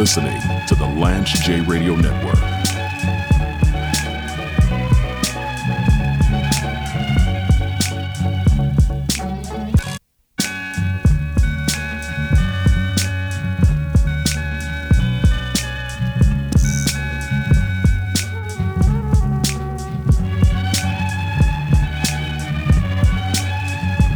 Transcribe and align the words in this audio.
Listening 0.00 0.40
to 0.66 0.74
the 0.74 0.86
Lance 0.86 1.30
J 1.44 1.60
Radio 1.60 1.94
Network. 1.94 2.38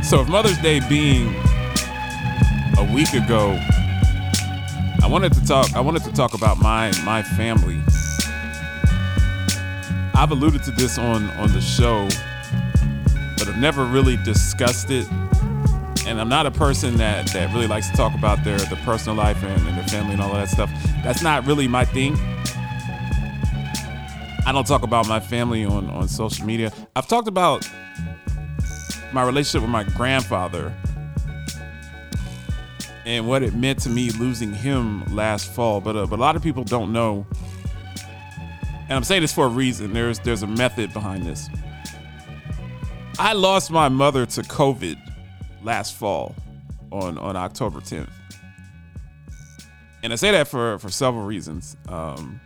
So, 0.03 0.23
if 0.23 0.29
Mother's 0.31 0.57
Day 0.63 0.81
being 0.89 1.35
a 2.79 2.91
week 2.95 3.13
ago, 3.13 3.61
I 5.03 5.07
wanted 5.07 5.33
to 5.35 5.45
talk. 5.45 5.75
I 5.75 5.81
wanted 5.81 6.03
to 6.05 6.13
talk 6.13 6.35
about 6.35 6.59
my 6.59 6.93
my 7.05 7.23
family. 7.23 7.81
I've 10.15 10.31
alluded 10.31 10.63
to 10.65 10.71
this 10.71 10.99
on 10.99 11.31
on 11.33 11.53
the 11.53 11.61
show, 11.61 12.09
but 13.39 13.49
I've 13.49 13.59
never 13.59 13.85
really 13.85 14.17
discussed 14.19 14.91
it. 14.91 15.07
And 16.07 16.21
I'm 16.21 16.29
not 16.29 16.47
a 16.47 16.51
person 16.51 16.97
that 16.99 17.27
that 17.29 17.53
really 17.53 17.67
likes 17.67 17.91
to 17.91 17.97
talk 17.97 18.15
about 18.15 18.45
their 18.45 18.59
their 18.59 18.83
personal 18.85 19.17
life 19.17 19.43
and, 19.43 19.67
and 19.67 19.77
their 19.77 19.89
family 19.89 20.15
and 20.15 20.23
all 20.23 20.31
of 20.31 20.37
that 20.37 20.49
stuff. 20.49 20.71
That's 21.03 21.23
not 21.23 21.47
really 21.47 21.69
my 21.69 21.85
thing. 21.85 22.17
I 24.47 24.53
don't 24.53 24.67
talk 24.67 24.83
about 24.83 25.09
my 25.09 25.21
family 25.21 25.65
on 25.65 25.91
on 25.91 26.09
social 26.09 26.47
media. 26.47 26.73
I've 26.95 27.09
talked 27.09 27.29
about 27.29 27.69
my 29.13 29.23
relationship 29.23 29.63
with 29.63 29.71
my 29.71 29.85
grandfather 29.85 30.75
and 33.07 33.29
what 33.29 33.43
it 33.43 33.55
meant 33.55 33.81
to 33.81 33.89
me 33.89 34.11
losing 34.11 34.53
him 34.53 35.05
last 35.15 35.53
fall. 35.53 35.81
But 35.81 35.97
uh, 35.97 36.07
but 36.07 36.19
a 36.19 36.23
lot 36.23 36.37
of 36.37 36.43
people 36.43 36.65
don't 36.65 36.93
know, 36.93 37.27
and 38.89 38.93
I'm 38.93 39.05
saying 39.05 39.23
this 39.23 39.33
for 39.33 39.47
a 39.47 39.49
reason. 39.51 39.93
There's 39.93 40.19
there's 40.21 40.43
a 40.43 40.47
method 40.47 40.93
behind 40.93 41.25
this. 41.27 41.49
I 43.19 43.33
lost 43.33 43.71
my 43.71 43.89
mother 43.89 44.27
to 44.27 44.43
COVID 44.43 44.97
last 45.63 45.95
fall 45.95 46.35
on 46.91 47.19
on 47.19 47.37
October 47.37 47.81
10th, 47.81 48.11
and 50.03 50.13
I 50.13 50.17
say 50.17 50.31
that 50.31 50.49
for 50.49 50.79
for 50.79 50.89
several 50.91 51.25
reasons. 51.25 51.77
Um, 51.89 52.41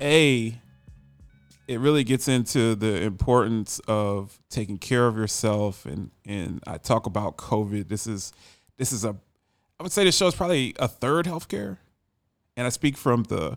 a 0.00 0.58
it 1.68 1.78
really 1.78 2.02
gets 2.02 2.26
into 2.26 2.74
the 2.74 3.02
importance 3.02 3.78
of 3.86 4.40
taking 4.50 4.76
care 4.76 5.06
of 5.06 5.16
yourself 5.16 5.86
and 5.86 6.10
and 6.24 6.62
I 6.66 6.78
talk 6.78 7.06
about 7.06 7.36
COVID. 7.36 7.88
This 7.88 8.06
is 8.06 8.32
this 8.76 8.92
is 8.92 9.04
a 9.04 9.16
I 9.80 9.82
would 9.82 9.92
say 9.92 10.04
this 10.04 10.14
show 10.14 10.26
is 10.26 10.34
probably 10.34 10.74
a 10.78 10.86
third 10.86 11.24
healthcare. 11.24 11.78
And 12.54 12.66
I 12.66 12.70
speak 12.70 12.98
from 12.98 13.22
the 13.24 13.56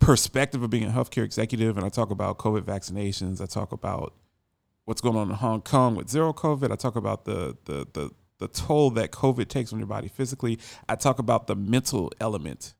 perspective 0.00 0.64
of 0.64 0.70
being 0.70 0.84
a 0.84 0.90
healthcare 0.90 1.22
executive 1.22 1.76
and 1.76 1.86
I 1.86 1.88
talk 1.88 2.10
about 2.10 2.38
COVID 2.38 2.62
vaccinations. 2.62 3.40
I 3.40 3.46
talk 3.46 3.70
about 3.70 4.12
what's 4.84 5.00
going 5.00 5.16
on 5.16 5.30
in 5.30 5.36
Hong 5.36 5.62
Kong 5.62 5.94
with 5.94 6.10
zero 6.10 6.32
COVID. 6.32 6.72
I 6.72 6.74
talk 6.74 6.96
about 6.96 7.24
the 7.24 7.56
the 7.66 7.86
the 7.92 8.10
the 8.38 8.48
toll 8.48 8.90
that 8.90 9.12
COVID 9.12 9.46
takes 9.46 9.72
on 9.72 9.78
your 9.78 9.86
body 9.86 10.08
physically. 10.08 10.58
I 10.88 10.96
talk 10.96 11.20
about 11.20 11.46
the 11.46 11.54
mental 11.54 12.10
element 12.20 12.74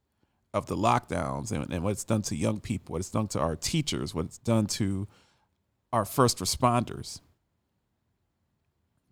of 0.53 0.67
the 0.67 0.77
lockdowns 0.77 1.53
and, 1.53 1.73
and 1.73 1.85
what 1.85 1.93
it's 1.93 2.03
done 2.03 2.23
to 2.23 2.35
young 2.35 2.59
people, 2.59 2.95
what 2.95 2.99
it's 2.99 3.11
done 3.11 3.29
to 3.29 3.39
our 3.39 3.55
teachers, 3.55 4.17
what 4.17 4.25
it's 4.25 4.39
done 4.39 4.67
to 4.67 5.07
our 5.93 6.05
first 6.05 6.39
responders. 6.39 7.21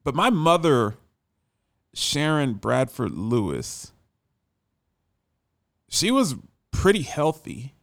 But 0.03 0.17
my 0.17 0.31
mother, 0.31 0.97
Sharon 1.95 2.55
Bradford 2.55 3.13
Lewis, 3.13 3.93
she 5.89 6.11
was 6.11 6.37
pretty 6.71 7.03
healthy. 7.03 7.75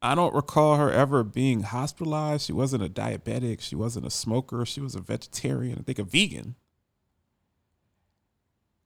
I 0.00 0.14
don't 0.14 0.34
recall 0.34 0.76
her 0.76 0.90
ever 0.90 1.22
being 1.22 1.62
hospitalized. 1.62 2.46
She 2.46 2.52
wasn't 2.52 2.82
a 2.82 2.88
diabetic. 2.88 3.60
She 3.60 3.76
wasn't 3.76 4.06
a 4.06 4.10
smoker. 4.10 4.66
She 4.66 4.80
was 4.80 4.94
a 4.94 5.00
vegetarian, 5.00 5.78
I 5.78 5.82
think 5.82 5.98
a 5.98 6.04
vegan 6.04 6.56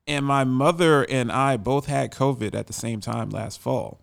and 0.07 0.25
my 0.25 0.45
mother 0.45 1.03
and 1.03 1.31
I 1.31 1.57
both 1.57 1.85
had 1.85 2.11
COVID 2.11 2.55
at 2.55 2.67
the 2.67 2.73
same 2.73 3.01
time 3.01 3.29
last 3.29 3.59
fall. 3.59 3.99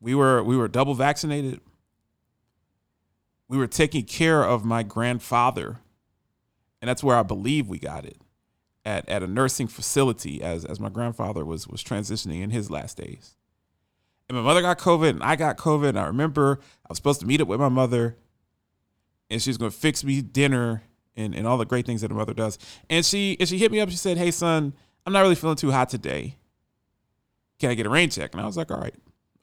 We 0.00 0.14
were 0.14 0.42
we 0.42 0.56
were 0.56 0.68
double 0.68 0.94
vaccinated. 0.94 1.60
We 3.46 3.58
were 3.58 3.66
taking 3.66 4.04
care 4.04 4.42
of 4.42 4.64
my 4.64 4.82
grandfather, 4.82 5.80
and 6.80 6.88
that's 6.88 7.04
where 7.04 7.16
I 7.16 7.22
believe 7.22 7.68
we 7.68 7.78
got 7.78 8.06
it 8.06 8.16
at, 8.84 9.08
at 9.08 9.22
a 9.22 9.26
nursing 9.26 9.68
facility 9.68 10.42
as 10.42 10.64
as 10.64 10.80
my 10.80 10.88
grandfather 10.88 11.44
was 11.44 11.68
was 11.68 11.82
transitioning 11.82 12.42
in 12.42 12.50
his 12.50 12.70
last 12.70 12.96
days. 12.96 13.36
And 14.28 14.36
my 14.36 14.42
mother 14.42 14.62
got 14.62 14.78
COVID 14.78 15.10
and 15.10 15.22
I 15.22 15.36
got 15.36 15.58
COVID. 15.58 15.90
And 15.90 15.98
I 15.98 16.06
remember 16.06 16.58
I 16.84 16.88
was 16.88 16.98
supposed 16.98 17.20
to 17.20 17.26
meet 17.26 17.40
up 17.40 17.48
with 17.48 17.60
my 17.60 17.68
mother, 17.68 18.16
and 19.30 19.42
she 19.42 19.50
was 19.50 19.58
going 19.58 19.70
to 19.70 19.76
fix 19.76 20.04
me 20.04 20.22
dinner 20.22 20.82
and, 21.16 21.34
and 21.34 21.46
all 21.46 21.58
the 21.58 21.66
great 21.66 21.84
things 21.84 22.00
that 22.00 22.10
a 22.10 22.14
mother 22.14 22.34
does. 22.34 22.58
And 22.88 23.04
she 23.04 23.36
and 23.38 23.48
she 23.48 23.58
hit 23.58 23.70
me 23.70 23.80
up. 23.80 23.90
She 23.90 23.96
said, 23.96 24.18
"Hey 24.18 24.30
son." 24.30 24.74
I'm 25.06 25.12
not 25.12 25.22
really 25.22 25.34
feeling 25.34 25.56
too 25.56 25.70
hot 25.70 25.88
today. 25.88 26.36
Can 27.58 27.70
I 27.70 27.74
get 27.74 27.86
a 27.86 27.90
rain 27.90 28.10
check? 28.10 28.32
And 28.32 28.40
I 28.40 28.46
was 28.46 28.56
like, 28.56 28.70
all 28.70 28.80
right. 28.80 28.94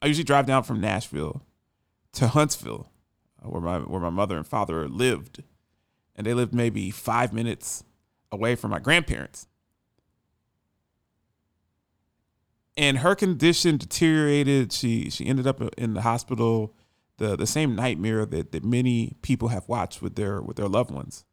I 0.02 0.06
usually 0.06 0.24
drive 0.24 0.46
down 0.46 0.62
from 0.62 0.80
Nashville 0.80 1.42
to 2.12 2.28
Huntsville, 2.28 2.90
where 3.42 3.60
my 3.60 3.78
where 3.78 4.00
my 4.00 4.10
mother 4.10 4.36
and 4.36 4.46
father 4.46 4.88
lived, 4.88 5.42
and 6.16 6.26
they 6.26 6.32
lived 6.32 6.54
maybe 6.54 6.90
five 6.90 7.32
minutes 7.32 7.84
away 8.32 8.54
from 8.54 8.70
my 8.70 8.78
grandparents. 8.78 9.46
And 12.76 12.98
her 12.98 13.14
condition 13.14 13.76
deteriorated. 13.76 14.72
She 14.72 15.10
she 15.10 15.26
ended 15.26 15.46
up 15.46 15.60
in 15.76 15.94
the 15.94 16.02
hospital. 16.02 16.74
The 17.18 17.36
the 17.36 17.46
same 17.46 17.74
nightmare 17.74 18.24
that, 18.24 18.52
that 18.52 18.64
many 18.64 19.16
people 19.22 19.48
have 19.48 19.68
watched 19.68 20.00
with 20.00 20.14
their 20.14 20.40
with 20.40 20.56
their 20.56 20.68
loved 20.68 20.90
ones. 20.90 21.24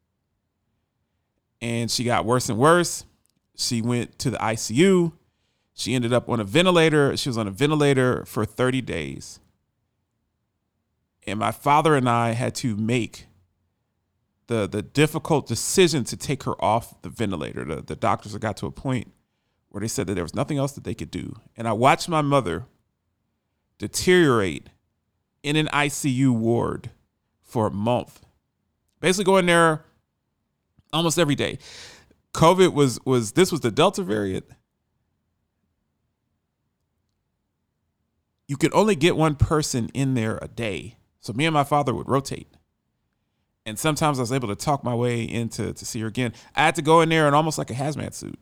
And 1.62 1.90
she 1.90 2.04
got 2.04 2.26
worse 2.26 2.50
and 2.50 2.58
worse. 2.58 3.06
She 3.56 3.82
went 3.82 4.20
to 4.20 4.30
the 4.30 4.38
ICU. 4.38 5.14
She 5.74 5.94
ended 5.94 6.12
up 6.12 6.28
on 6.28 6.40
a 6.40 6.44
ventilator. 6.44 7.16
She 7.18 7.30
was 7.30 7.38
on 7.38 7.48
a 7.48 7.52
ventilator 7.52 8.26
for 8.26 8.46
30 8.46 8.82
days. 8.82 9.40
And 11.26 11.40
my 11.40 11.52
father 11.52 11.96
and 11.96 12.10
I 12.10 12.32
had 12.32 12.56
to 12.56 12.76
make 12.76 13.27
the 14.48 14.68
the 14.68 14.82
difficult 14.82 15.48
decision 15.48 16.04
to 16.06 16.18
take 16.18 16.44
her 16.44 16.62
off 16.64 17.02
the 17.02 17.10
ventilator. 17.10 17.64
The, 17.64 17.82
the 17.82 17.96
doctors 17.96 18.36
got 18.38 18.58
to 18.58 18.66
a 18.66 18.72
point 18.72 19.12
where 19.70 19.82
they 19.82 19.88
said 19.88 20.08
that 20.08 20.16
there 20.16 20.24
was 20.24 20.36
nothing 20.36 20.58
else 20.58 20.72
that 20.74 20.84
they 20.84 20.94
could 20.94 21.12
do. 21.12 21.36
And 21.56 21.68
I 21.68 21.74
watched 21.74 22.10
my 22.10 22.22
mother 22.22 22.66
deteriorate 23.78 24.70
in 25.44 25.56
an 25.56 25.68
ICU 25.68 26.32
ward 26.32 26.92
for 27.42 27.68
a 27.68 27.72
month. 27.72 28.22
Basically 29.00 29.26
going 29.26 29.46
there 29.46 29.86
almost 30.92 31.20
every 31.20 31.36
day. 31.36 31.60
COVID 32.34 32.74
was 32.74 33.00
was 33.06 33.34
this 33.34 33.52
was 33.52 33.62
the 33.62 33.72
Delta 33.72 34.04
variant. 34.04 34.46
You 38.48 38.56
could 38.58 38.74
only 38.74 38.96
get 38.96 39.18
one 39.18 39.36
person 39.36 39.90
in 39.94 40.14
there 40.14 40.40
a 40.42 40.48
day. 40.48 40.98
So 41.20 41.34
me 41.34 41.46
and 41.46 41.54
my 41.54 41.66
father 41.66 41.94
would 41.94 42.08
rotate. 42.08 42.48
And 43.68 43.78
sometimes 43.78 44.18
I 44.18 44.22
was 44.22 44.32
able 44.32 44.48
to 44.48 44.56
talk 44.56 44.86
my 44.86 44.96
way 44.96 45.24
into 45.24 45.74
to 45.74 45.86
see 45.86 46.00
her 46.00 46.08
again. 46.08 46.32
I 46.56 46.62
had 46.62 46.76
to 46.76 46.82
go 46.82 47.02
in 47.02 47.10
there 47.10 47.28
in 47.28 47.34
almost 47.34 47.58
like 47.58 47.70
a 47.70 47.74
hazmat 47.74 48.14
suit. 48.14 48.40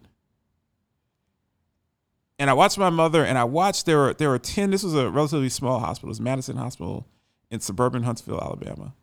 And 2.38 2.48
I 2.48 2.54
watched 2.54 2.78
my 2.78 2.92
mother 2.92 3.26
and 3.26 3.36
I 3.36 3.44
watched 3.44 3.88
there 3.88 3.98
were 3.98 4.14
there 4.14 4.30
were 4.30 4.38
10, 4.38 4.70
this 4.70 4.84
was 4.84 4.94
a 4.94 5.10
relatively 5.10 5.50
small 5.50 5.80
hospital, 5.80 6.10
it 6.10 6.12
was 6.12 6.22
Madison 6.22 6.58
Hospital 6.58 7.08
in 7.50 7.60
suburban 7.60 8.04
Huntsville, 8.04 8.40
Alabama. 8.40 8.94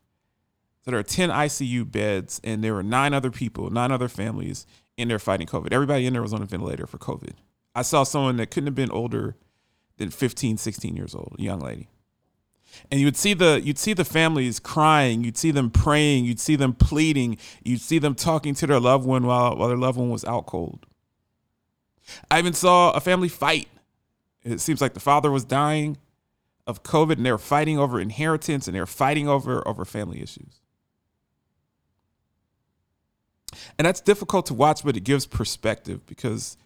So 0.84 0.92
there 0.92 1.00
are 1.00 1.04
10 1.04 1.30
ICU 1.30 1.90
beds, 1.90 2.40
and 2.42 2.62
there 2.62 2.74
were 2.74 2.82
nine 2.82 3.14
other 3.14 3.30
people, 3.30 3.70
nine 3.70 3.90
other 3.90 4.08
families 4.08 4.66
in 4.96 5.08
there 5.08 5.18
fighting 5.18 5.46
COVID. 5.46 5.72
Everybody 5.72 6.06
in 6.06 6.12
there 6.12 6.22
was 6.22 6.32
on 6.32 6.42
a 6.42 6.46
ventilator 6.46 6.86
for 6.86 6.98
COVID. 6.98 7.34
I 7.74 7.82
saw 7.82 8.04
someone 8.04 8.36
that 8.36 8.50
couldn't 8.50 8.66
have 8.66 8.74
been 8.74 8.90
older 8.90 9.36
than 9.96 10.10
15, 10.10 10.56
16 10.56 10.96
years 10.96 11.14
old, 11.14 11.36
a 11.38 11.42
young 11.42 11.60
lady. 11.60 11.88
And 12.90 13.00
you 13.00 13.06
would 13.06 13.16
see 13.16 13.34
the 13.34 13.60
you'd 13.62 13.78
see 13.78 13.92
the 13.92 14.04
families 14.04 14.58
crying, 14.58 15.24
you'd 15.24 15.36
see 15.36 15.50
them 15.50 15.70
praying, 15.70 16.24
you'd 16.24 16.40
see 16.40 16.56
them 16.56 16.72
pleading, 16.72 17.38
you'd 17.62 17.80
see 17.80 17.98
them 17.98 18.14
talking 18.14 18.54
to 18.54 18.66
their 18.66 18.80
loved 18.80 19.06
one 19.06 19.26
while, 19.26 19.56
while 19.56 19.68
their 19.68 19.76
loved 19.76 19.98
one 19.98 20.10
was 20.10 20.24
out 20.24 20.46
cold. 20.46 20.86
I 22.30 22.38
even 22.38 22.52
saw 22.52 22.92
a 22.92 23.00
family 23.00 23.28
fight. 23.28 23.68
It 24.42 24.60
seems 24.60 24.80
like 24.80 24.94
the 24.94 25.00
father 25.00 25.30
was 25.30 25.44
dying 25.44 25.98
of 26.66 26.82
COVID 26.82 27.12
and 27.12 27.26
they 27.26 27.32
were 27.32 27.38
fighting 27.38 27.78
over 27.78 28.00
inheritance 28.00 28.66
and 28.66 28.74
they 28.74 28.80
were 28.80 28.86
fighting 28.86 29.28
over 29.28 29.66
over 29.66 29.84
family 29.84 30.22
issues. 30.22 30.60
And 33.78 33.86
that's 33.86 34.00
difficult 34.00 34.46
to 34.46 34.54
watch, 34.54 34.84
but 34.84 34.96
it 34.96 35.04
gives 35.04 35.26
perspective 35.26 36.04
because 36.06 36.56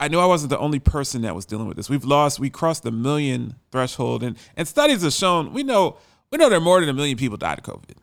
I 0.00 0.08
knew 0.08 0.20
I 0.20 0.26
wasn't 0.26 0.50
the 0.50 0.58
only 0.58 0.78
person 0.78 1.22
that 1.22 1.34
was 1.34 1.44
dealing 1.44 1.66
with 1.66 1.76
this. 1.76 1.90
We've 1.90 2.04
lost, 2.04 2.38
we 2.38 2.50
crossed 2.50 2.84
the 2.84 2.92
million 2.92 3.56
threshold, 3.72 4.22
and 4.22 4.36
and 4.56 4.68
studies 4.68 5.02
have 5.02 5.12
shown 5.12 5.52
we 5.52 5.62
know 5.62 5.96
we 6.30 6.38
know 6.38 6.48
there 6.48 6.58
are 6.58 6.62
more 6.62 6.80
than 6.80 6.88
a 6.88 6.92
million 6.92 7.16
people 7.16 7.36
died 7.36 7.58
of 7.58 7.64
COVID. 7.64 7.96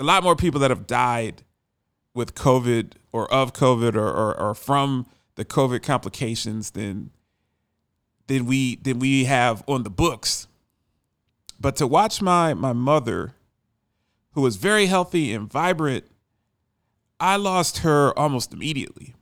A 0.00 0.04
lot 0.04 0.22
more 0.22 0.34
people 0.34 0.60
that 0.60 0.70
have 0.70 0.86
died 0.86 1.42
with 2.14 2.34
COVID 2.34 2.92
or 3.12 3.32
of 3.32 3.52
COVID 3.52 3.94
or, 3.94 4.08
or, 4.08 4.38
or 4.38 4.54
from 4.54 5.06
the 5.36 5.44
COVID 5.44 5.82
complications 5.82 6.70
than 6.70 7.10
than 8.26 8.46
we 8.46 8.76
than 8.76 8.98
we 8.98 9.24
have 9.24 9.62
on 9.68 9.82
the 9.82 9.90
books. 9.90 10.46
But 11.60 11.76
to 11.76 11.86
watch 11.86 12.22
my 12.22 12.54
my 12.54 12.72
mother, 12.72 13.34
who 14.32 14.40
was 14.40 14.56
very 14.56 14.86
healthy 14.86 15.34
and 15.34 15.50
vibrant, 15.50 16.04
I 17.20 17.36
lost 17.36 17.78
her 17.78 18.18
almost 18.18 18.52
immediately. 18.52 19.14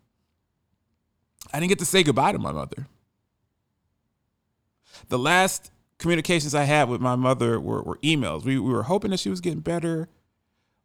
I 1.52 1.60
didn't 1.60 1.70
get 1.70 1.78
to 1.80 1.84
say 1.84 2.02
goodbye 2.02 2.32
to 2.32 2.38
my 2.38 2.52
mother. 2.52 2.86
The 5.08 5.18
last 5.18 5.70
communications 5.98 6.54
I 6.54 6.64
had 6.64 6.88
with 6.88 7.00
my 7.00 7.16
mother 7.16 7.60
were, 7.60 7.82
were 7.82 7.98
emails. 7.98 8.44
We, 8.44 8.58
we 8.58 8.72
were 8.72 8.84
hoping 8.84 9.10
that 9.10 9.20
she 9.20 9.30
was 9.30 9.40
getting 9.40 9.60
better. 9.60 10.08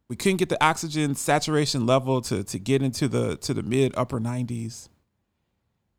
We 0.08 0.16
couldn't 0.16 0.36
get 0.36 0.48
the 0.48 0.62
oxygen 0.62 1.14
saturation 1.14 1.86
level 1.86 2.20
to, 2.22 2.44
to 2.44 2.58
get 2.58 2.82
into 2.82 3.08
the 3.08 3.36
to 3.38 3.52
the 3.52 3.62
mid 3.62 3.92
upper 3.96 4.20
90s. 4.20 4.88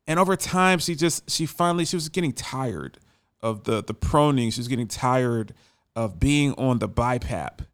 And 0.06 0.18
over 0.18 0.36
time, 0.36 0.78
she 0.78 0.94
just 0.94 1.30
she 1.30 1.44
finally 1.44 1.84
she 1.84 1.96
was 1.96 2.08
getting 2.08 2.32
tired 2.32 2.98
of 3.42 3.64
the 3.64 3.82
the 3.82 3.94
proning. 3.94 4.52
She 4.52 4.60
was 4.60 4.68
getting 4.68 4.88
tired 4.88 5.52
of 5.94 6.18
being 6.18 6.54
on 6.54 6.78
the 6.78 6.88
BiPAP. 6.88 7.66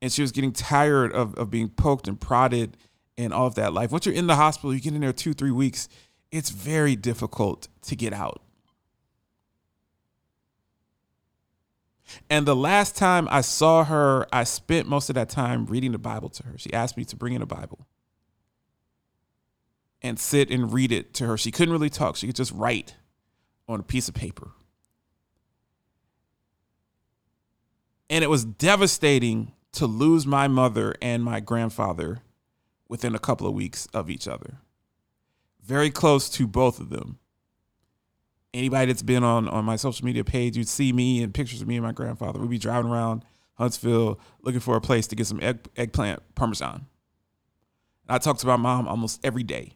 And 0.00 0.12
she 0.12 0.22
was 0.22 0.30
getting 0.30 0.52
tired 0.52 1.12
of, 1.12 1.34
of 1.34 1.50
being 1.50 1.68
poked 1.68 2.06
and 2.06 2.20
prodded 2.20 2.76
and 3.18 3.34
all 3.34 3.48
of 3.48 3.56
that 3.56 3.74
life. 3.74 3.90
Once 3.90 4.06
you're 4.06 4.14
in 4.14 4.28
the 4.28 4.36
hospital, 4.36 4.72
you 4.72 4.80
get 4.80 4.94
in 4.94 5.00
there 5.00 5.12
two, 5.12 5.34
three 5.34 5.50
weeks, 5.50 5.88
it's 6.30 6.50
very 6.50 6.94
difficult 6.96 7.68
to 7.82 7.96
get 7.96 8.12
out. 8.12 8.40
And 12.30 12.46
the 12.46 12.56
last 12.56 12.96
time 12.96 13.28
I 13.30 13.42
saw 13.42 13.84
her, 13.84 14.26
I 14.32 14.44
spent 14.44 14.88
most 14.88 15.10
of 15.10 15.14
that 15.16 15.28
time 15.28 15.66
reading 15.66 15.92
the 15.92 15.98
Bible 15.98 16.30
to 16.30 16.44
her. 16.44 16.56
She 16.56 16.72
asked 16.72 16.96
me 16.96 17.04
to 17.06 17.16
bring 17.16 17.34
in 17.34 17.42
a 17.42 17.46
Bible 17.46 17.86
and 20.00 20.18
sit 20.18 20.50
and 20.50 20.72
read 20.72 20.92
it 20.92 21.12
to 21.14 21.26
her. 21.26 21.36
She 21.36 21.50
couldn't 21.50 21.72
really 21.72 21.90
talk, 21.90 22.16
she 22.16 22.26
could 22.26 22.36
just 22.36 22.52
write 22.52 22.94
on 23.66 23.80
a 23.80 23.82
piece 23.82 24.08
of 24.08 24.14
paper. 24.14 24.52
And 28.08 28.24
it 28.24 28.30
was 28.30 28.44
devastating 28.44 29.52
to 29.72 29.86
lose 29.86 30.26
my 30.26 30.48
mother 30.48 30.94
and 31.02 31.22
my 31.22 31.40
grandfather 31.40 32.22
within 32.88 33.14
a 33.14 33.18
couple 33.18 33.46
of 33.46 33.54
weeks 33.54 33.86
of 33.92 34.10
each 34.10 34.26
other. 34.26 34.58
Very 35.62 35.90
close 35.90 36.28
to 36.30 36.46
both 36.46 36.80
of 36.80 36.88
them 36.88 37.18
anybody 38.54 38.86
that's 38.86 39.02
been 39.02 39.24
on 39.24 39.48
on 39.48 39.64
my 39.64 39.76
social 39.76 40.04
media 40.04 40.24
page, 40.24 40.56
you'd 40.56 40.68
see 40.68 40.92
me 40.92 41.22
and 41.22 41.32
pictures 41.32 41.62
of 41.62 41.68
me 41.68 41.76
and 41.76 41.84
my 41.84 41.92
grandfather. 41.92 42.38
We'd 42.38 42.50
be 42.50 42.58
driving 42.58 42.90
around 42.90 43.24
Huntsville 43.54 44.18
looking 44.42 44.60
for 44.60 44.76
a 44.76 44.80
place 44.80 45.06
to 45.08 45.16
get 45.16 45.26
some 45.26 45.40
egg, 45.42 45.68
eggplant 45.76 46.22
parmesan. 46.34 46.86
And 48.06 48.14
I 48.14 48.18
talked 48.18 48.40
to 48.40 48.46
my 48.46 48.56
mom 48.56 48.88
almost 48.88 49.24
every 49.24 49.42
day. 49.42 49.72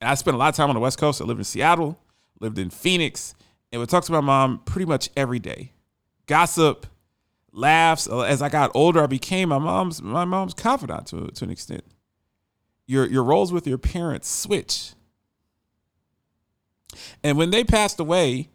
And 0.00 0.10
I 0.10 0.14
spent 0.14 0.34
a 0.34 0.38
lot 0.38 0.48
of 0.48 0.56
time 0.56 0.68
on 0.68 0.74
the 0.74 0.80
West 0.80 0.98
Coast. 0.98 1.20
I 1.20 1.24
lived 1.24 1.40
in 1.40 1.44
Seattle, 1.44 1.98
lived 2.40 2.58
in 2.58 2.70
Phoenix, 2.70 3.34
and 3.70 3.80
would 3.80 3.88
talk 3.88 4.04
to 4.04 4.12
my 4.12 4.20
mom 4.20 4.60
pretty 4.64 4.86
much 4.86 5.08
every 5.16 5.38
day. 5.38 5.72
Gossip, 6.26 6.86
laughs. 7.52 8.08
Uh, 8.08 8.20
as 8.20 8.42
I 8.42 8.48
got 8.48 8.70
older, 8.74 9.02
I 9.02 9.06
became 9.06 9.50
my 9.50 9.58
mom's 9.58 10.02
my 10.02 10.24
mom's 10.24 10.54
confidant 10.54 11.06
to, 11.08 11.28
to 11.28 11.44
an 11.44 11.50
extent. 11.50 11.84
Your 12.86 13.06
your 13.06 13.22
roles 13.24 13.52
with 13.52 13.66
your 13.66 13.78
parents 13.78 14.28
switch 14.28 14.94
and 17.22 17.38
when 17.38 17.50
they 17.50 17.64
passed 17.64 18.00
away, 18.00 18.50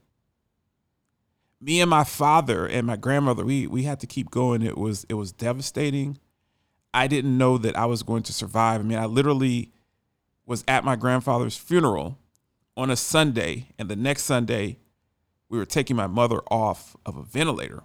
me 1.60 1.82
and 1.82 1.90
my 1.90 2.04
father 2.04 2.68
and 2.68 2.86
my 2.86 2.96
grandmother, 2.96 3.44
we 3.44 3.68
we 3.68 3.84
had 3.84 4.00
to 4.02 4.08
keep 4.08 4.30
going. 4.30 4.62
It 4.62 4.78
was 4.78 5.06
it 5.10 5.16
was 5.16 5.32
devastating. 5.32 6.20
I 6.94 7.08
didn't 7.08 7.38
know 7.38 7.58
that 7.58 7.78
I 7.78 7.86
was 7.86 8.04
going 8.04 8.24
to 8.24 8.34
survive. 8.34 8.82
I 8.82 8.84
mean, 8.84 8.98
I 8.98 9.06
literally 9.06 9.72
was 10.46 10.64
at 10.68 10.84
my 10.84 10.96
grandfather's 10.96 11.58
funeral 11.58 12.20
on 12.76 12.90
a 12.90 12.96
Sunday, 12.96 13.70
and 13.78 13.90
the 13.90 13.96
next 13.96 14.24
Sunday, 14.24 14.80
we 15.50 15.58
were 15.58 15.66
taking 15.66 15.96
my 15.96 16.08
mother 16.08 16.42
off 16.50 16.96
of 17.06 17.18
a 17.18 17.24
ventilator. 17.24 17.84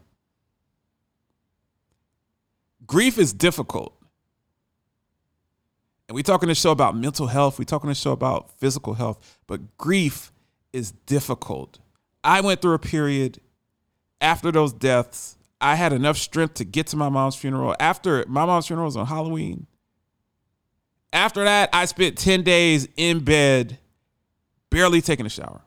Grief 2.87 3.19
is 3.19 3.33
difficult. 3.33 3.97
And 6.09 6.15
we 6.15 6.23
talk 6.23 6.43
in 6.43 6.49
this 6.49 6.61
show 6.61 6.73
about 6.73 6.97
mental 6.97 7.27
health, 7.27 7.59
we 7.59 7.65
talk 7.65 7.83
in 7.85 7.89
this 7.89 7.99
show 7.99 8.13
about 8.13 8.51
physical 8.59 8.95
health, 8.95 9.39
but 9.47 9.79
grief 9.79 10.33
is 10.73 10.91
difficult. 11.07 11.79
I 12.25 12.41
went 12.41 12.61
through 12.61 12.75
a 12.75 12.79
period 12.79 13.41
after 14.21 14.53
those 14.53 14.73
deaths. 14.73 15.37
I 15.61 15.77
had 15.77 15.93
enough 15.93 16.17
strength 16.17 16.55
to 16.55 16.65
get 16.65 16.89
to 16.89 16.97
my 16.97 17.09
mom's 17.09 17.37
funeral. 17.37 17.75
After 17.79 18.25
my 18.29 18.45
mom's 18.45 18.67
funeral 18.67 18.87
was 18.87 18.97
on 18.97 19.07
Halloween. 19.07 19.67
After 21.13 21.45
that, 21.45 21.71
I 21.73 21.85
spent 21.85 22.19
10 22.19 22.43
days 22.43 22.89
in 22.97 23.21
bed, 23.21 23.79
barely 24.71 25.01
taking 25.01 25.27
a 25.27 25.31
shower. 25.31 25.61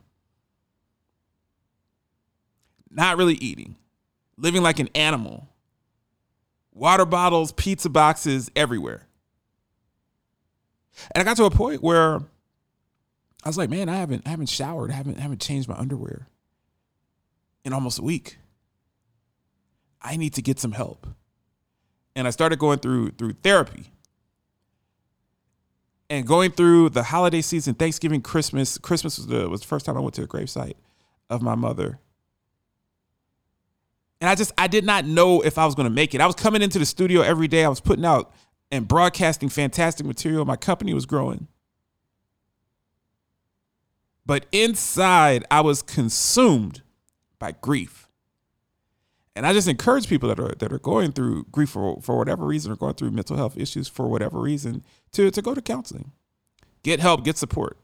Not 2.90 3.18
really 3.18 3.36
eating, 3.36 3.76
living 4.38 4.64
like 4.64 4.80
an 4.80 4.90
animal. 4.96 5.48
Water 6.76 7.06
bottles, 7.06 7.54
pizza 7.54 7.90
boxes 7.90 8.52
everywhere. 8.54 9.08
And 11.14 11.22
I 11.22 11.24
got 11.24 11.38
to 11.38 11.46
a 11.46 11.50
point 11.50 11.82
where 11.82 12.18
I 12.18 13.48
was 13.48 13.58
like, 13.58 13.70
man, 13.70 13.88
I 13.88 13.96
haven't 13.96 14.24
I 14.26 14.30
haven't 14.30 14.50
showered, 14.50 14.92
I 14.92 14.96
haven't 14.96 15.18
I 15.18 15.22
haven't 15.22 15.42
changed 15.42 15.70
my 15.70 15.76
underwear 15.76 16.28
in 17.64 17.72
almost 17.72 17.98
a 17.98 18.02
week. 18.02 18.38
I 20.02 20.18
need 20.18 20.34
to 20.34 20.42
get 20.42 20.60
some 20.60 20.74
help. 20.74 21.08
And 22.14 22.28
I 22.28 22.30
started 22.30 22.60
going 22.60 22.80
through 22.80 23.12
through 23.12 23.34
therapy. 23.42 23.92
And 26.10 26.28
going 26.28 26.52
through 26.52 26.90
the 26.90 27.04
holiday 27.04 27.42
season, 27.42 27.74
Thanksgiving, 27.74 28.22
Christmas, 28.22 28.78
Christmas 28.78 29.18
was 29.18 29.28
the 29.28 29.48
was 29.48 29.62
the 29.62 29.68
first 29.68 29.86
time 29.86 29.96
I 29.96 30.02
went 30.02 30.14
to 30.16 30.22
the 30.22 30.28
gravesite 30.28 30.76
of 31.30 31.42
my 31.42 31.56
mother. 31.56 32.00
And 34.22 34.30
I 34.30 34.36
just 34.36 34.52
I 34.58 34.68
did 34.68 34.86
not 34.86 35.06
know 35.06 35.42
if 35.42 35.58
I 35.58 35.66
was 35.66 35.76
going 35.76 35.86
to 35.86 35.94
make 35.94 36.16
it. 36.16 36.22
I 36.22 36.26
was 36.26 36.36
coming 36.36 36.62
into 36.62 36.80
the 36.80 36.86
studio 36.86 37.22
every 37.22 37.48
day. 37.48 37.66
I 37.66 37.70
was 37.70 37.82
putting 37.82 38.06
out 38.06 38.34
and 38.72 38.88
broadcasting 38.88 39.50
fantastic 39.50 40.06
material. 40.06 40.46
My 40.46 40.56
company 40.56 40.94
was 40.94 41.06
growing. 41.06 41.48
But 44.26 44.48
inside, 44.52 45.46
I 45.52 45.62
was 45.62 45.82
consumed 45.82 46.82
by 47.38 47.52
grief. 47.52 48.08
And 49.36 49.46
I 49.46 49.54
just 49.54 49.68
encourage 49.68 50.08
people 50.08 50.30
that 50.30 50.40
are 50.40 50.56
that 50.60 50.72
are 50.72 50.80
going 50.80 51.12
through 51.12 51.46
grief 51.52 51.70
for, 51.72 52.02
for 52.02 52.18
whatever 52.18 52.46
reason 52.46 52.72
or 52.72 52.78
going 52.78 52.94
through 52.94 53.12
mental 53.12 53.36
health 53.36 53.58
issues 53.58 53.88
for 53.88 54.08
whatever 54.08 54.40
reason 54.40 54.84
to, 55.12 55.30
to 55.30 55.42
go 55.42 55.54
to 55.54 55.62
counseling. 55.62 56.12
Get 56.84 57.02
help, 57.02 57.26
get 57.26 57.38
support. 57.38 57.78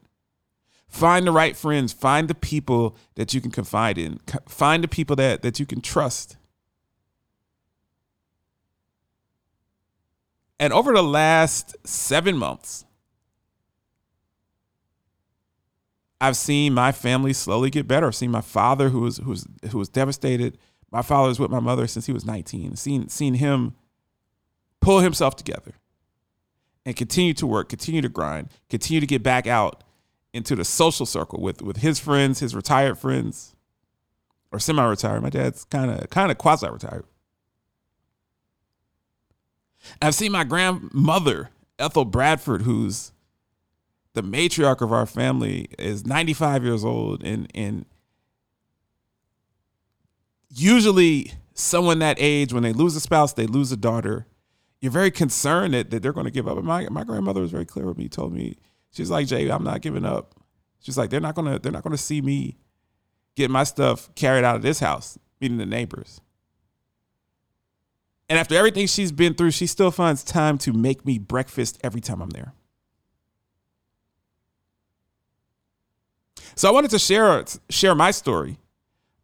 Find 0.92 1.26
the 1.26 1.32
right 1.32 1.56
friends, 1.56 1.94
find 1.94 2.28
the 2.28 2.34
people 2.34 2.98
that 3.14 3.32
you 3.32 3.40
can 3.40 3.50
confide 3.50 3.96
in, 3.96 4.20
find 4.46 4.84
the 4.84 4.88
people 4.88 5.16
that, 5.16 5.40
that 5.40 5.58
you 5.58 5.64
can 5.64 5.80
trust. 5.80 6.36
And 10.60 10.70
over 10.70 10.92
the 10.92 11.02
last 11.02 11.74
seven 11.82 12.36
months, 12.36 12.84
I've 16.20 16.36
seen 16.36 16.74
my 16.74 16.92
family 16.92 17.32
slowly 17.32 17.70
get 17.70 17.88
better. 17.88 18.06
I've 18.08 18.14
seen 18.14 18.30
my 18.30 18.42
father, 18.42 18.90
who 18.90 19.00
was 19.00 19.16
who 19.16 19.30
was 19.30 19.48
who 19.70 19.78
was 19.78 19.88
devastated. 19.88 20.58
My 20.90 21.00
father 21.00 21.28
was 21.28 21.40
with 21.40 21.50
my 21.50 21.58
mother 21.58 21.86
since 21.86 22.04
he 22.04 22.12
was 22.12 22.26
19. 22.26 22.76
Seen 22.76 23.08
seen 23.08 23.34
him 23.34 23.74
pull 24.82 25.00
himself 25.00 25.36
together 25.36 25.72
and 26.84 26.94
continue 26.94 27.32
to 27.32 27.46
work, 27.46 27.70
continue 27.70 28.02
to 28.02 28.10
grind, 28.10 28.50
continue 28.68 29.00
to 29.00 29.06
get 29.06 29.22
back 29.22 29.46
out 29.46 29.82
into 30.32 30.56
the 30.56 30.64
social 30.64 31.06
circle 31.06 31.40
with 31.40 31.62
with 31.62 31.78
his 31.78 31.98
friends, 31.98 32.40
his 32.40 32.54
retired 32.54 32.98
friends, 32.98 33.54
or 34.50 34.58
semi-retired. 34.58 35.22
My 35.22 35.30
dad's 35.30 35.64
kind 35.64 35.90
of 35.90 36.10
kind 36.10 36.30
of 36.30 36.38
quasi-retired. 36.38 37.04
I've 40.00 40.14
seen 40.14 40.32
my 40.32 40.44
grandmother, 40.44 41.50
Ethel 41.78 42.04
Bradford, 42.04 42.62
who's 42.62 43.12
the 44.14 44.22
matriarch 44.22 44.80
of 44.80 44.92
our 44.92 45.06
family 45.06 45.68
is 45.78 46.06
95 46.06 46.64
years 46.64 46.84
old 46.84 47.22
and 47.24 47.50
and 47.54 47.86
usually 50.50 51.32
someone 51.54 51.98
that 52.00 52.16
age 52.20 52.52
when 52.52 52.62
they 52.62 52.72
lose 52.72 52.94
a 52.94 53.00
spouse 53.00 53.32
they 53.32 53.46
lose 53.46 53.72
a 53.72 53.76
daughter 53.76 54.26
you're 54.80 54.92
very 54.92 55.10
concerned 55.10 55.72
that, 55.72 55.90
that 55.90 56.02
they're 56.02 56.12
going 56.12 56.26
to 56.26 56.30
give 56.30 56.46
up 56.46 56.58
and 56.58 56.66
my, 56.66 56.86
my 56.90 57.04
grandmother 57.04 57.40
was 57.40 57.50
very 57.50 57.64
clear 57.64 57.86
with 57.86 57.96
me 57.96 58.08
told 58.08 58.32
me 58.32 58.58
she's 58.92 59.10
like 59.10 59.26
jay 59.26 59.48
i'm 59.48 59.64
not 59.64 59.80
giving 59.80 60.04
up 60.04 60.34
she's 60.80 60.96
like 60.96 61.10
they're 61.10 61.20
not 61.20 61.34
to 61.34 61.58
they're 61.58 61.72
not 61.72 61.84
to 61.84 61.96
see 61.96 62.22
me 62.22 62.56
get 63.34 63.50
my 63.50 63.64
stuff 63.64 64.14
carried 64.14 64.44
out 64.44 64.56
of 64.56 64.62
this 64.62 64.80
house 64.80 65.18
meeting 65.40 65.58
the 65.58 65.66
neighbors 65.66 66.20
and 68.28 68.38
after 68.38 68.54
everything 68.54 68.86
she's 68.86 69.10
been 69.12 69.34
through 69.34 69.50
she 69.50 69.66
still 69.66 69.90
finds 69.90 70.22
time 70.22 70.56
to 70.56 70.72
make 70.72 71.04
me 71.04 71.18
breakfast 71.18 71.78
every 71.82 72.00
time 72.00 72.22
i'm 72.22 72.30
there 72.30 72.54
So 76.54 76.68
I 76.68 76.72
wanted 76.72 76.90
to 76.90 76.98
share 76.98 77.44
share 77.70 77.94
my 77.94 78.10
story 78.10 78.58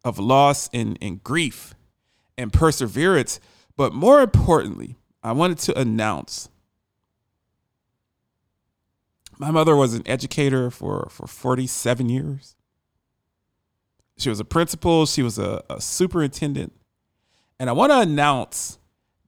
of 0.03 0.17
loss 0.19 0.69
and, 0.73 0.97
and 1.01 1.23
grief 1.23 1.75
and 2.37 2.51
perseverance. 2.51 3.39
But 3.77 3.93
more 3.93 4.21
importantly, 4.21 4.97
I 5.23 5.31
wanted 5.33 5.59
to 5.59 5.79
announce 5.79 6.49
My 9.39 9.51
mother 9.51 9.75
was 9.75 9.93
an 9.93 10.03
educator 10.05 10.69
for, 10.69 11.07
for 11.09 11.25
47 11.25 12.09
years. 12.09 12.55
She 14.17 14.29
was 14.29 14.41
a 14.41 14.45
principal, 14.45 15.05
she 15.05 15.23
was 15.23 15.39
a, 15.39 15.63
a 15.69 15.79
superintendent. 15.79 16.73
And 17.57 17.69
I 17.69 17.73
want 17.73 17.93
to 17.93 18.01
announce 18.01 18.79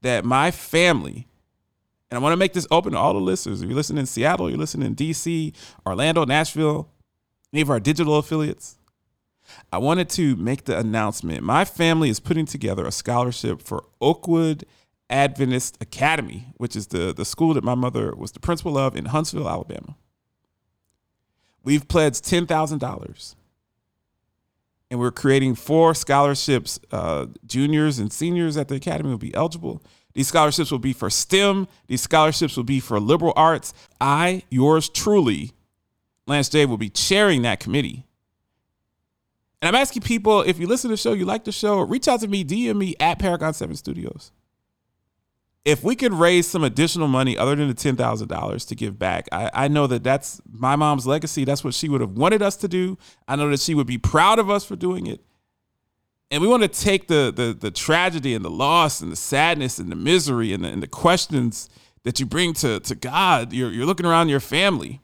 that 0.02 0.26
my 0.26 0.52
family, 0.52 1.28
and 2.10 2.18
I 2.18 2.22
want 2.22 2.34
to 2.34 2.38
make 2.38 2.52
this 2.52 2.68
open 2.70 2.92
to 2.92 2.98
all 3.00 3.14
the 3.14 3.22
listeners. 3.22 3.62
If 3.62 3.70
you're 3.70 3.76
listening 3.76 4.02
in 4.02 4.06
Seattle, 4.06 4.50
you're 4.50 4.60
listening 4.60 4.88
in 4.88 4.96
DC, 4.96 5.56
Orlando, 5.86 6.26
Nashville, 6.26 6.90
any 7.54 7.62
of 7.62 7.70
our 7.70 7.80
digital 7.80 8.18
affiliates, 8.18 8.78
I 9.72 9.78
wanted 9.78 10.10
to 10.12 10.36
make 10.36 10.66
the 10.66 10.78
announcement. 10.78 11.44
My 11.44 11.64
family 11.64 12.10
is 12.10 12.20
putting 12.20 12.46
together 12.46 12.86
a 12.86 12.92
scholarship 12.92 13.62
for 13.62 13.86
Oakwood 14.02 14.66
Adventist 15.10 15.78
Academy, 15.82 16.48
which 16.58 16.76
is 16.76 16.88
the, 16.88 17.14
the 17.14 17.26
school 17.26 17.54
that 17.54 17.64
my 17.64 17.76
mother 17.76 18.14
was 18.16 18.32
the 18.32 18.40
principal 18.40 18.78
of 18.78 18.96
in 18.96 19.06
Huntsville, 19.06 19.48
Alabama. 19.48 19.96
We've 21.64 21.88
pledged 21.88 22.24
$10,000 22.24 23.36
and 24.90 25.00
we're 25.00 25.12
creating 25.12 25.56
four 25.56 25.94
scholarships. 25.94 26.80
Uh, 26.92 27.28
juniors 27.46 28.00
and 28.00 28.12
seniors 28.12 28.58
at 28.58 28.68
the 28.68 28.76
academy 28.76 29.10
will 29.10 29.18
be 29.18 29.34
eligible. 29.34 29.82
These 30.14 30.28
scholarships 30.28 30.72
will 30.72 30.80
be 30.80 30.94
for 30.94 31.10
STEM. 31.10 31.68
These 31.88 32.02
scholarships 32.02 32.58
will 32.58 32.66
be 32.66 32.80
for 32.80 33.00
liberal 33.00 33.34
arts. 33.36 33.74
I, 34.02 34.44
yours 34.50 34.90
truly, 34.90 35.52
Lance 36.28 36.50
J, 36.50 36.66
will 36.66 36.78
be 36.78 36.90
chairing 36.90 37.44
that 37.44 37.60
committee. 37.60 38.06
And 39.62 39.70
I'm 39.70 39.80
asking 39.80 40.02
people 40.02 40.42
if 40.42 40.60
you 40.60 40.68
listen 40.68 40.90
to 40.90 40.94
the 40.94 40.98
show, 40.98 41.14
you 41.14 41.24
like 41.24 41.46
the 41.46 41.52
show, 41.52 41.80
reach 41.80 42.08
out 42.08 42.20
to 42.22 42.28
me, 42.28 42.44
DM 42.44 42.76
me 42.76 42.96
at 43.00 43.20
Paragon 43.20 43.54
7 43.54 43.76
Studios 43.76 44.32
if 45.64 45.84
we 45.84 45.96
could 45.96 46.14
raise 46.14 46.48
some 46.48 46.64
additional 46.64 47.08
money 47.08 47.38
other 47.38 47.56
than 47.56 47.68
the 47.68 47.76
$10,000 47.76 48.68
to 48.68 48.76
give 48.76 48.98
back, 48.98 49.28
I, 49.32 49.52
I 49.54 49.68
know 49.68 49.86
that 49.88 50.04
that's 50.04 50.42
my 50.52 50.76
mom's 50.76 51.06
legacy. 51.06 51.46
That's 51.46 51.64
what 51.64 51.74
she 51.74 51.88
would 51.88 52.02
have 52.02 52.12
wanted 52.12 52.42
us 52.42 52.56
to 52.58 52.68
do. 52.68 52.98
I 53.28 53.36
know 53.36 53.50
that 53.50 53.60
she 53.60 53.76
would 53.76 53.88
be 53.88 54.00
proud 54.00 54.40
of 54.40 54.50
us 54.50 54.66
for 54.66 54.76
doing 54.76 55.06
it. 55.06 55.22
And 56.32 56.42
we 56.42 56.48
want 56.48 56.64
to 56.64 56.70
take 56.70 57.08
the, 57.08 57.32
the, 57.36 57.54
the 57.54 57.70
tragedy 57.70 58.34
and 58.34 58.44
the 58.44 58.50
loss 58.50 59.02
and 59.02 59.12
the 59.12 59.18
sadness 59.18 59.78
and 59.78 59.92
the 59.92 59.96
misery 59.96 60.54
and 60.54 60.64
the, 60.64 60.70
and 60.70 60.82
the 60.82 60.88
questions 60.88 61.70
that 62.04 62.20
you 62.20 62.26
bring 62.26 62.54
to, 62.54 62.80
to 62.80 62.96
God. 62.96 63.54
You're, 63.54 63.70
you're 63.70 63.86
looking 63.86 64.06
around 64.06 64.30
your 64.30 64.40
family. 64.40 65.02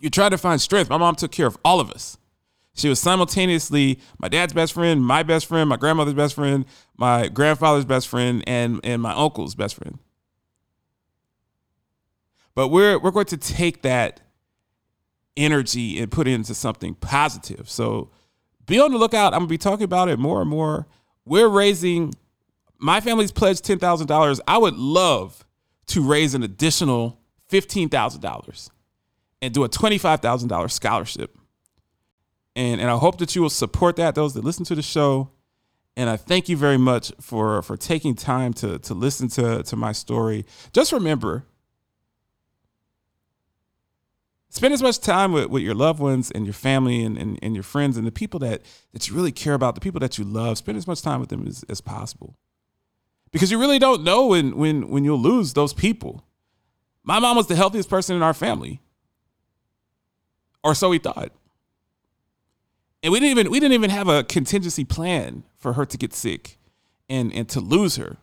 You 0.00 0.10
try 0.10 0.28
to 0.28 0.38
find 0.38 0.60
strength. 0.60 0.88
My 0.88 0.96
mom 0.96 1.14
took 1.14 1.30
care 1.30 1.46
of 1.46 1.58
all 1.64 1.78
of 1.78 1.90
us. 1.90 2.16
She 2.80 2.88
was 2.88 2.98
simultaneously 2.98 4.00
my 4.18 4.28
dad's 4.28 4.52
best 4.52 4.72
friend, 4.72 5.02
my 5.04 5.22
best 5.22 5.46
friend, 5.46 5.68
my 5.68 5.76
grandmother's 5.76 6.14
best 6.14 6.34
friend, 6.34 6.64
my 6.96 7.28
grandfather's 7.28 7.84
best 7.84 8.08
friend, 8.08 8.42
and 8.46 8.80
and 8.82 9.02
my 9.02 9.12
uncle's 9.12 9.54
best 9.54 9.76
friend. 9.76 9.98
But 12.54 12.68
we're 12.68 12.98
we're 12.98 13.10
going 13.10 13.26
to 13.26 13.36
take 13.36 13.82
that 13.82 14.20
energy 15.36 15.98
and 16.00 16.10
put 16.10 16.26
it 16.26 16.32
into 16.32 16.54
something 16.54 16.94
positive. 16.94 17.68
So 17.70 18.10
be 18.66 18.80
on 18.80 18.92
the 18.92 18.98
lookout. 18.98 19.32
I'm 19.34 19.40
gonna 19.40 19.48
be 19.48 19.58
talking 19.58 19.84
about 19.84 20.08
it 20.08 20.18
more 20.18 20.40
and 20.40 20.48
more. 20.50 20.86
We're 21.24 21.48
raising 21.48 22.14
my 22.78 23.00
family's 23.00 23.32
pledged 23.32 23.64
ten 23.64 23.78
thousand 23.78 24.06
dollars. 24.06 24.40
I 24.48 24.58
would 24.58 24.76
love 24.76 25.44
to 25.88 26.02
raise 26.02 26.34
an 26.34 26.42
additional 26.42 27.20
fifteen 27.48 27.88
thousand 27.88 28.20
dollars 28.22 28.70
and 29.42 29.52
do 29.52 29.64
a 29.64 29.68
twenty-five 29.68 30.20
thousand 30.20 30.48
dollars 30.48 30.72
scholarship 30.72 31.36
and 32.60 32.80
and 32.80 32.90
I 32.90 32.96
hope 32.98 33.16
that 33.18 33.34
you 33.34 33.40
will 33.42 33.50
support 33.50 33.96
that. 33.96 34.14
Those 34.14 34.34
that 34.34 34.44
listen 34.44 34.64
to 34.66 34.74
the 34.74 34.82
show, 34.82 35.30
and 35.96 36.10
I 36.10 36.16
thank 36.18 36.48
you 36.48 36.56
very 36.58 36.76
much 36.76 37.10
for 37.18 37.62
for 37.62 37.76
taking 37.76 38.14
time 38.14 38.52
to 38.54 38.78
to 38.80 38.94
listen 38.94 39.28
to 39.30 39.62
to 39.62 39.76
my 39.76 39.92
story. 39.92 40.44
Just 40.72 40.92
remember, 40.92 41.46
spend 44.50 44.74
as 44.74 44.82
much 44.82 44.98
time 45.00 45.32
with, 45.32 45.46
with 45.46 45.62
your 45.62 45.74
loved 45.74 46.00
ones 46.00 46.30
and 46.30 46.44
your 46.44 46.52
family 46.52 47.02
and, 47.02 47.16
and, 47.16 47.38
and 47.42 47.54
your 47.54 47.62
friends 47.62 47.96
and 47.96 48.06
the 48.06 48.12
people 48.12 48.38
that 48.40 48.60
that 48.92 49.08
you 49.08 49.14
really 49.14 49.32
care 49.32 49.54
about, 49.54 49.74
the 49.74 49.80
people 49.80 50.00
that 50.00 50.18
you 50.18 50.24
love. 50.24 50.58
Spend 50.58 50.76
as 50.76 50.86
much 50.86 51.00
time 51.00 51.18
with 51.18 51.30
them 51.30 51.46
as, 51.46 51.64
as 51.70 51.80
possible, 51.80 52.36
because 53.30 53.50
you 53.50 53.58
really 53.58 53.78
don't 53.78 54.04
know 54.04 54.26
when 54.26 54.54
when 54.56 54.90
when 54.90 55.02
you'll 55.02 55.18
lose 55.32 55.54
those 55.54 55.72
people. 55.72 56.26
My 57.02 57.18
mom 57.18 57.38
was 57.38 57.46
the 57.46 57.56
healthiest 57.56 57.88
person 57.88 58.16
in 58.16 58.22
our 58.22 58.34
family, 58.34 58.82
or 60.62 60.74
so 60.74 60.90
we 60.90 60.98
thought 60.98 61.32
and 63.02 63.12
we 63.12 63.20
didn't 63.20 63.38
even 63.38 63.50
we 63.50 63.60
didn't 63.60 63.74
even 63.74 63.90
have 63.90 64.08
a 64.08 64.24
contingency 64.24 64.84
plan 64.84 65.44
for 65.56 65.74
her 65.74 65.86
to 65.86 65.96
get 65.96 66.12
sick 66.12 66.58
and 67.08 67.32
and 67.32 67.48
to 67.48 67.60
lose 67.60 67.96
her. 67.96 68.16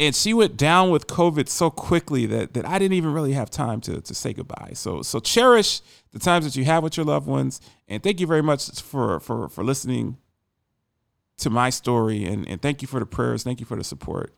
And 0.00 0.14
she 0.14 0.32
went 0.32 0.56
down 0.56 0.90
with 0.90 1.06
covid 1.06 1.48
so 1.48 1.70
quickly 1.70 2.26
that 2.26 2.54
that 2.54 2.66
i 2.66 2.78
didn't 2.78 2.94
even 2.94 3.12
really 3.12 3.32
have 3.32 3.50
time 3.50 3.80
to 3.82 4.00
to 4.00 4.14
say 4.14 4.32
goodbye. 4.32 4.72
So 4.74 5.02
so 5.02 5.20
cherish 5.20 5.80
the 6.12 6.18
times 6.18 6.44
that 6.44 6.56
you 6.56 6.64
have 6.64 6.82
with 6.82 6.96
your 6.96 7.06
loved 7.06 7.26
ones. 7.26 7.60
And 7.88 8.02
thank 8.02 8.20
you 8.20 8.26
very 8.26 8.42
much 8.42 8.80
for 8.80 9.20
for 9.20 9.48
for 9.48 9.64
listening 9.64 10.18
to 11.38 11.50
my 11.50 11.70
story. 11.70 12.24
And 12.24 12.46
and 12.48 12.60
thank 12.60 12.82
you 12.82 12.88
for 12.88 13.00
the 13.00 13.06
prayers. 13.06 13.42
Thank 13.42 13.60
you 13.60 13.66
for 13.66 13.76
the 13.76 13.84
support. 13.84 14.34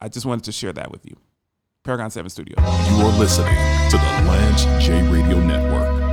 I 0.00 0.08
just 0.08 0.26
wanted 0.26 0.44
to 0.44 0.52
share 0.52 0.72
that 0.72 0.90
with 0.90 1.06
you. 1.06 1.16
Paragon 1.82 2.10
7 2.10 2.30
studio. 2.30 2.56
You 2.58 3.04
are 3.04 3.18
listening 3.18 3.54
to 3.90 3.96
the 3.98 4.24
lance 4.26 4.64
j 4.84 5.02
radio 5.10 5.38
network 5.38 6.03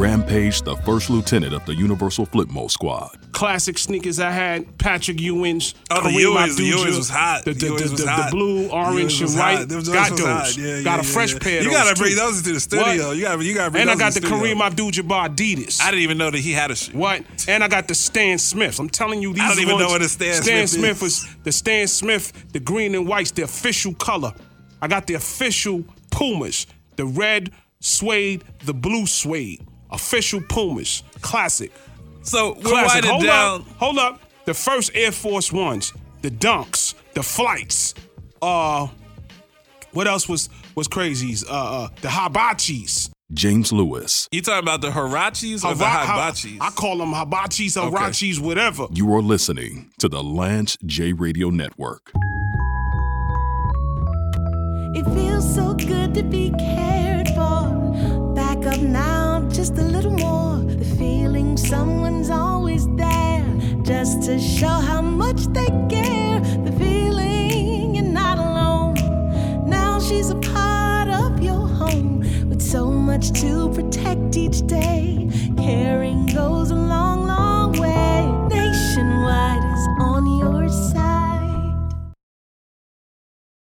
Rampage, 0.00 0.62
the 0.62 0.76
first 0.76 1.10
lieutenant 1.10 1.52
of 1.52 1.66
the 1.66 1.74
Universal 1.74 2.26
Flipmode 2.28 2.70
Squad. 2.70 3.10
Classic 3.32 3.76
sneakers 3.76 4.18
I 4.18 4.30
had, 4.30 4.78
Patrick 4.78 5.20
Ewing's. 5.20 5.74
Oh, 5.90 6.02
the 6.02 6.08
Ewings, 6.08 6.56
the 6.56 6.70
Ewings 6.70 6.96
was 6.96 7.10
hot. 7.10 7.44
The, 7.44 7.52
the, 7.52 7.66
the, 7.66 7.72
was 7.72 8.02
the, 8.02 8.10
hot. 8.10 8.30
the 8.30 8.34
blue, 8.34 8.70
orange, 8.70 9.20
and 9.20 9.30
white. 9.34 9.68
Those 9.68 9.90
got 9.90 10.08
those. 10.08 10.20
hot. 10.20 10.56
Yeah, 10.56 10.80
got 10.82 10.94
yeah, 10.94 11.00
a 11.00 11.02
fresh 11.02 11.34
yeah. 11.34 11.38
pair. 11.40 11.62
You 11.62 11.70
got 11.70 11.94
to 11.94 12.00
bring 12.00 12.16
those 12.16 12.38
into 12.38 12.54
the 12.54 12.60
studio. 12.60 13.08
What? 13.08 13.16
You 13.16 13.22
gotta, 13.24 13.44
you 13.44 13.54
got 13.54 13.66
to 13.66 13.70
bring 13.72 13.82
And 13.82 13.90
I 13.90 13.94
got 13.94 14.16
in 14.16 14.22
the 14.22 14.28
studio. 14.28 14.54
Kareem 14.54 14.60
Abdul-Jabbar 14.62 15.36
Adidas. 15.36 15.82
I 15.82 15.90
didn't 15.90 16.02
even 16.04 16.16
know 16.16 16.30
that 16.30 16.38
he 16.38 16.52
had 16.52 16.70
a 16.70 16.76
shoe. 16.76 16.96
What? 16.96 17.22
And 17.46 17.62
I 17.62 17.68
got 17.68 17.86
the 17.86 17.94
Stan 17.94 18.38
Smiths. 18.38 18.78
I'm 18.78 18.88
telling 18.88 19.20
you, 19.20 19.34
these 19.34 19.42
I 19.42 19.48
don't 19.48 19.58
even 19.58 19.74
ones- 19.74 19.86
know 19.86 19.92
what 19.92 20.00
a 20.00 20.08
Stan 20.08 20.42
Stan 20.42 20.66
Smith 20.66 20.70
Smith 20.70 20.96
is. 20.96 21.02
was 21.02 21.36
the 21.44 21.52
Stan 21.52 21.86
Smith, 21.86 22.32
the 22.54 22.60
green 22.60 22.94
and 22.94 23.06
white's 23.06 23.32
the 23.32 23.42
official 23.42 23.92
color. 23.92 24.32
I 24.80 24.88
got 24.88 25.06
the 25.06 25.14
official 25.14 25.84
Pumas, 26.10 26.66
the 26.96 27.04
red 27.04 27.50
suede, 27.80 28.44
the 28.64 28.72
blue 28.72 29.06
suede. 29.06 29.66
Official 29.92 30.40
Pumas, 30.48 31.02
classic. 31.20 31.72
So 32.22 32.54
we're 32.54 32.62
Classic. 32.62 33.04
Hold 33.04 33.24
down. 33.24 33.60
up, 33.62 33.66
hold 33.78 33.98
up. 33.98 34.20
The 34.44 34.54
first 34.54 34.90
Air 34.94 35.12
Force 35.12 35.52
Ones, 35.52 35.92
the 36.22 36.30
Dunks, 36.30 36.94
the 37.14 37.22
Flights. 37.22 37.94
Uh, 38.42 38.88
what 39.92 40.06
else 40.06 40.28
was 40.28 40.48
was 40.74 40.88
crazies? 40.88 41.44
Uh, 41.48 41.52
uh 41.52 41.88
the 42.00 42.08
Hibachis. 42.08 43.10
James 43.32 43.72
Lewis. 43.72 44.26
You 44.32 44.42
talking 44.42 44.58
about 44.58 44.80
the 44.80 44.90
Huaraches 44.90 45.64
or 45.64 45.74
the 45.74 45.84
Hiba- 45.84 46.04
Hibachis? 46.04 46.58
I 46.60 46.70
call 46.70 46.98
them 46.98 47.12
Hibachis, 47.12 47.80
Huaraches, 47.80 48.40
whatever. 48.40 48.86
You 48.92 49.12
are 49.14 49.22
listening 49.22 49.92
to 49.98 50.08
the 50.08 50.22
Lance 50.22 50.76
J 50.84 51.12
Radio 51.12 51.48
Network. 51.50 52.10
It 54.92 55.04
feels 55.14 55.54
so 55.54 55.74
good 55.74 56.14
to 56.14 56.24
be 56.24 56.50
cared 56.58 57.28
for. 57.28 58.34
Back 58.34 58.66
up 58.66 58.80
now, 58.80 59.19
just 59.60 59.76
a 59.76 59.82
little 59.82 60.12
more. 60.12 60.56
The 60.56 60.86
feeling 60.96 61.54
someone's 61.58 62.30
always 62.30 62.88
there, 62.96 63.44
just 63.82 64.22
to 64.22 64.38
show 64.38 64.76
how 64.90 65.02
much 65.02 65.40
they 65.48 65.66
care. 65.90 66.40
The 66.64 66.72
feeling 66.78 67.94
you're 67.94 68.12
not 68.22 68.38
alone. 68.38 68.94
Now 69.68 70.00
she's 70.00 70.30
a 70.30 70.36
part 70.36 71.08
of 71.08 71.42
your 71.42 71.68
home, 71.68 72.20
with 72.48 72.62
so 72.62 72.90
much 72.90 73.38
to 73.42 73.68
protect 73.74 74.34
each 74.38 74.66
day. 74.66 75.28
Caring 75.58 76.24
goes 76.24 76.70
a 76.70 76.76